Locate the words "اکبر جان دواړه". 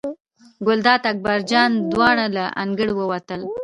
1.11-2.25